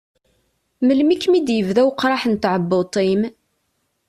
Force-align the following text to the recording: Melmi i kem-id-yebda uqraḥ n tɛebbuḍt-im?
Melmi 0.85 1.11
i 1.13 1.17
kem-id-yebda 1.21 1.81
uqraḥ 1.89 2.23
n 2.27 2.33
tɛebbuḍt-im? 2.35 3.21